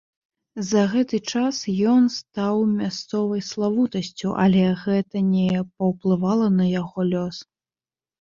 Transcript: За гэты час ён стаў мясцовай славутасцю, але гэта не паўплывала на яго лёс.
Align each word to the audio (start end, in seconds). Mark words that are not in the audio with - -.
За 0.67 0.83
гэты 0.91 1.17
час 1.33 1.57
ён 1.91 2.07
стаў 2.13 2.63
мясцовай 2.69 3.43
славутасцю, 3.49 4.29
але 4.45 4.63
гэта 4.85 5.17
не 5.35 5.61
паўплывала 5.77 6.47
на 6.57 6.65
яго 6.81 7.05
лёс. 7.11 7.37